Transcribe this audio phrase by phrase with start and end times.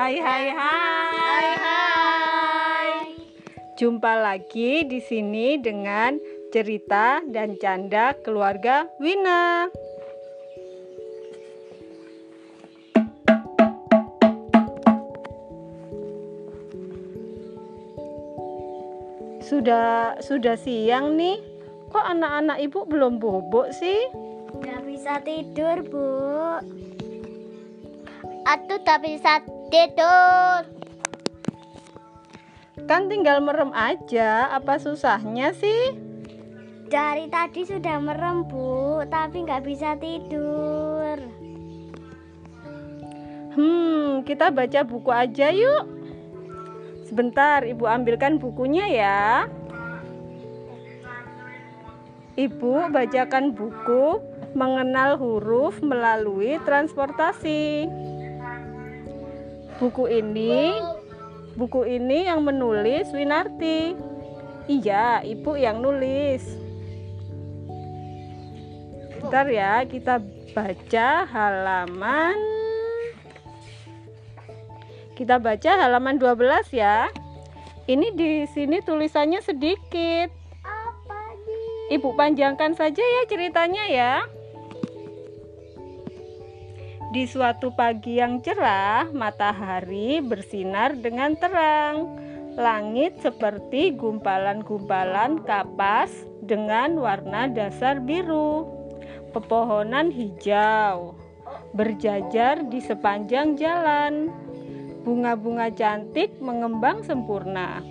[0.00, 1.48] Hai hai hai.
[1.60, 2.92] hai.
[3.76, 6.16] Jumpa lagi di sini dengan
[6.48, 9.68] cerita dan canda keluarga Wina.
[19.44, 21.44] Sudah sudah siang nih.
[21.92, 24.00] Kok anak-anak ibu belum bobok sih?
[24.64, 26.08] Gak bisa tidur, Bu.
[28.48, 30.66] Atuh tak bisa tidur.
[32.90, 35.94] Kan tinggal merem aja, apa susahnya sih?
[36.90, 41.22] Dari tadi sudah merem, Bu, tapi nggak bisa tidur.
[43.54, 45.86] Hmm, kita baca buku aja yuk.
[47.06, 49.46] Sebentar, Ibu ambilkan bukunya ya.
[52.34, 54.22] Ibu bacakan buku
[54.54, 57.86] Mengenal Huruf Melalui Transportasi.
[59.80, 60.76] Buku ini
[61.56, 63.96] buku ini yang menulis Winarti.
[64.68, 66.44] Iya, Ibu yang nulis.
[69.18, 70.22] Bentar ya, kita
[70.54, 72.38] baca halaman
[75.20, 77.12] kita baca halaman 12 ya.
[77.84, 80.32] Ini di sini tulisannya sedikit.
[81.92, 84.14] Ibu panjangkan saja ya ceritanya ya.
[87.10, 92.06] Di suatu pagi yang cerah, matahari bersinar dengan terang.
[92.54, 98.62] Langit seperti gumpalan-gumpalan kapas dengan warna dasar biru.
[99.34, 101.18] Pepohonan hijau
[101.74, 104.30] berjajar di sepanjang jalan.
[105.02, 107.82] Bunga-bunga cantik mengembang sempurna.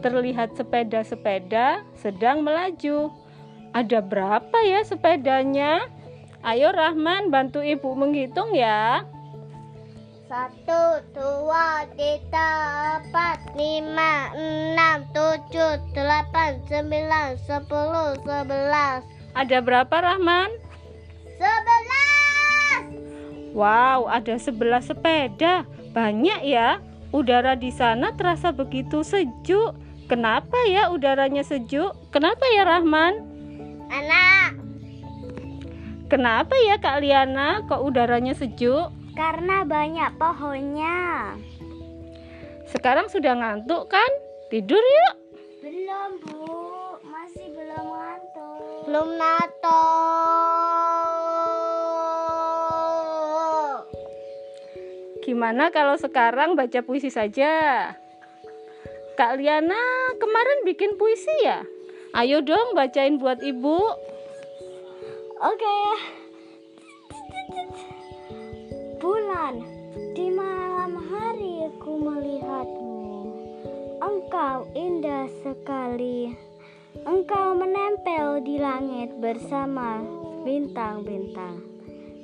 [0.00, 3.12] Terlihat sepeda-sepeda sedang melaju.
[3.76, 5.99] Ada berapa ya sepedanya?
[6.40, 9.04] Ayo Rahman bantu ibu menghitung ya.
[10.24, 12.48] Satu, dua, tiga,
[13.02, 19.04] empat, lima, enam, tujuh, delapan, sembilan, sepuluh, sebelas.
[19.34, 20.48] Ada berapa Rahman?
[21.36, 22.82] Sebelas!
[23.52, 25.66] Wow, ada 11 sepeda.
[25.92, 26.78] Banyak ya.
[27.10, 29.74] Udara di sana terasa begitu sejuk.
[30.06, 31.90] Kenapa ya udaranya sejuk?
[32.14, 33.18] Kenapa ya Rahman?
[33.90, 34.59] Anak,
[36.10, 39.00] Kenapa ya Kak Liana kok udaranya sejuk?
[39.20, 41.36] karena banyak pohonnya.
[42.72, 44.08] Sekarang sudah ngantuk kan?
[44.48, 45.14] Tidur yuk.
[45.60, 46.56] Belum, Bu.
[47.04, 48.80] Masih belum ngantuk.
[48.88, 49.84] Belum nato.
[55.20, 57.52] Gimana kalau sekarang baca puisi saja?
[59.20, 59.76] Kak Liana
[60.16, 61.60] kemarin bikin puisi ya?
[62.16, 63.78] Ayo dong bacain buat ibu.
[65.40, 65.76] Oke.
[69.00, 69.64] Bulan,
[70.12, 73.00] di malam hari ku melihatmu.
[74.04, 76.36] Engkau indah sekali.
[77.08, 80.04] Engkau menempel di langit bersama
[80.44, 81.64] bintang-bintang.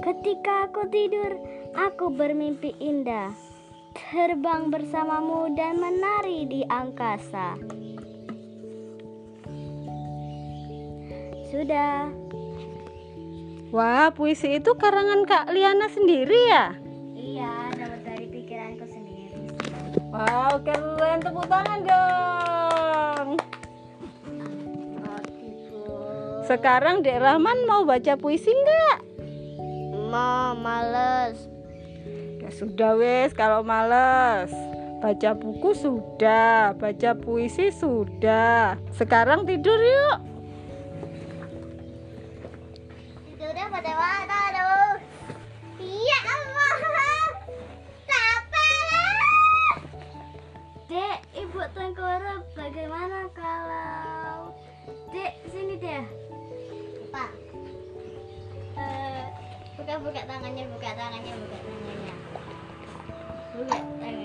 [0.00, 1.36] Ketika aku tidur,
[1.76, 3.28] aku bermimpi indah.
[3.92, 7.60] Terbang bersamamu dan menari di angkasa.
[11.52, 12.08] Sudah.
[13.72, 16.76] Wah, puisi itu karangan Kak Liana sendiri ya?
[17.16, 19.48] Iya, dapat dari pikiranku sendiri.
[20.12, 21.24] Wow, keren.
[21.24, 23.40] Tepuk tangan dong.
[26.44, 28.98] Sekarang Dek Rahman mau baca puisi enggak?
[30.12, 31.40] Ma, males.
[32.44, 34.52] Ya sudah wes kalau males.
[35.00, 38.76] Baca buku sudah, baca puisi sudah.
[38.92, 40.31] Sekarang tidur yuk.
[43.52, 44.96] Tidurnya pada mana dong?
[45.76, 46.72] Iya, Allah.
[48.08, 49.76] Capek.
[50.88, 54.56] Dek, Ibu Tengkorak bagaimana kalau...
[55.12, 56.00] Dek, sini deh.
[57.12, 57.30] Pak.
[58.80, 59.24] Eh,
[59.76, 62.14] buka-buka tangannya, buka tangannya, buka tangannya.
[63.52, 64.21] Buka tangannya.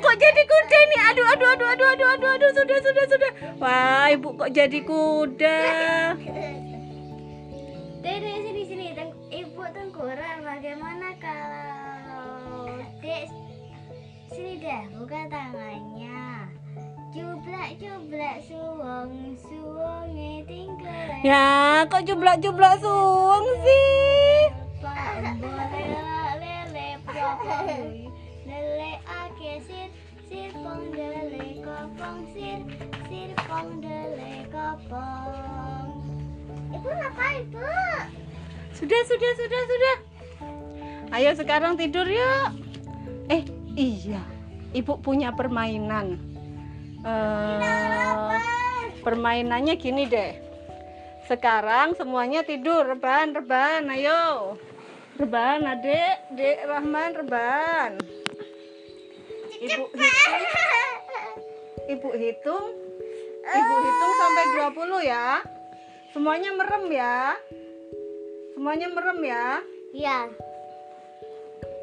[0.00, 1.00] Kok jadi kuda nih?
[1.12, 3.30] Aduh, aduh, aduh, aduh, aduh, aduh, aduh, sudah, sudah, sudah.
[3.60, 5.60] Wah, ibu kok jadi kuda?
[8.00, 8.86] Dede sini sini
[9.30, 13.28] ibu tengkorak bagaimana kalau dek
[14.32, 16.48] sini deh buka tangannya
[17.12, 24.48] jublak jublak suwong suwonge tinggal Ya, kok jublak-jublak suung sih?
[26.40, 27.66] lele popong
[28.48, 28.99] lele ake
[29.70, 29.88] sir
[30.26, 32.58] sir pong dele kopong sir
[33.06, 36.10] sir pong dele kopong
[36.70, 37.66] Ibu ngapain, Bu?
[38.70, 39.96] Sudah, sudah, sudah, sudah.
[41.10, 42.62] Ayo sekarang tidur yuk.
[43.26, 43.42] Eh,
[43.74, 44.22] iya.
[44.70, 46.14] Ibu punya permainan.
[47.02, 48.38] Eh,
[49.02, 50.38] permainannya gini deh.
[51.26, 54.54] Sekarang semuanya tidur, rebahan, rebahan, ayo.
[55.18, 57.98] Rebahan, adek, dek Rahman, rebahan.
[59.60, 60.40] Ibu hitung,
[61.84, 62.64] ibu hitung,
[63.44, 65.44] ibu hitung sampai 20 ya.
[66.16, 67.36] Semuanya merem ya.
[68.56, 69.60] Semuanya merem ya.
[69.92, 70.18] Iya.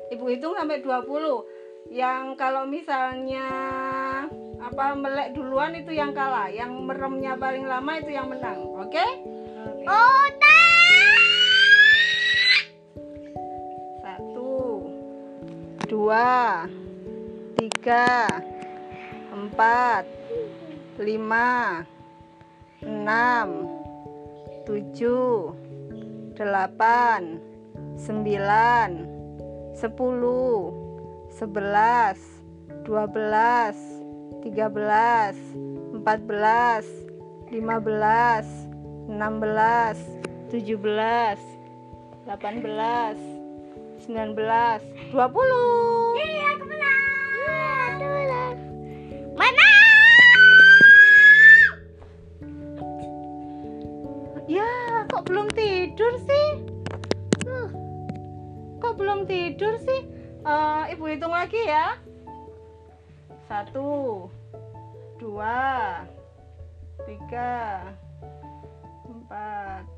[0.09, 1.93] Ibu hitung sampai 20.
[1.93, 3.45] Yang kalau misalnya
[4.57, 8.57] apa melek duluan itu yang kalah, yang meremnya paling lama itu yang menang.
[8.73, 9.05] Oke?
[9.85, 10.25] Oh,
[14.01, 14.81] Satu,
[15.85, 16.65] dua,
[17.87, 18.43] tiga,
[19.31, 20.03] empat,
[20.99, 21.87] lima,
[22.83, 23.63] enam,
[24.67, 25.55] tujuh,
[26.35, 27.39] delapan,
[27.95, 29.07] sembilan,
[29.71, 30.75] sepuluh,
[31.31, 32.19] sebelas,
[32.83, 33.79] dua belas,
[34.43, 35.39] tiga belas,
[35.95, 36.83] empat belas,
[37.55, 38.43] lima belas,
[39.07, 39.95] enam belas,
[40.51, 41.39] tujuh belas,
[42.27, 43.15] delapan belas,
[44.03, 45.96] sembilan belas, dua puluh.
[58.97, 60.01] Belum tidur sih?
[60.41, 61.95] Eh, ibu hitung lagi ya.
[63.47, 64.27] Satu,
[65.21, 66.01] dua,
[67.05, 67.85] tiga,
[69.07, 69.96] empat.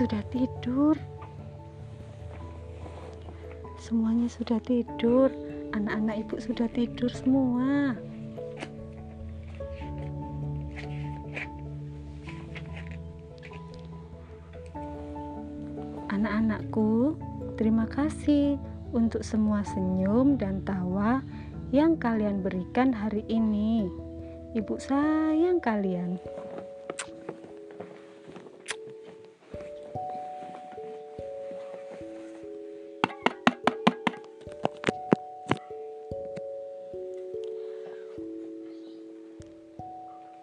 [0.00, 0.96] Sudah tidur.
[3.76, 5.28] Semuanya sudah tidur.
[5.76, 7.92] Anak-anak ibu sudah tidur semua.
[16.08, 17.20] Anak-anakku,
[17.60, 18.56] terima kasih
[18.96, 21.20] untuk semua senyum dan tawa
[21.76, 23.84] yang kalian berikan hari ini.
[24.56, 26.39] Ibu sayang kalian.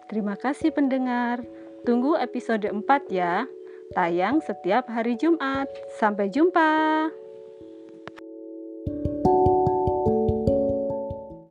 [0.08, 1.44] Terima kasih pendengar.
[1.84, 2.80] Tunggu episode 4
[3.12, 3.44] ya.
[3.92, 5.68] Tayang setiap hari Jumat.
[6.00, 7.12] Sampai jumpa.